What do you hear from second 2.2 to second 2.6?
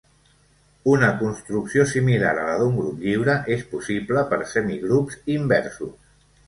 a la